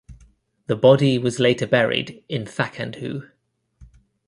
[0.65, 3.29] The body was later buried in Thakandhoo.